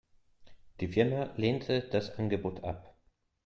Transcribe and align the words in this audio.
Die 0.79 0.87
Firma 0.87 1.29
lehnte 1.37 1.79
das 1.81 2.17
Angebot 2.17 2.63
ab. 2.63 2.97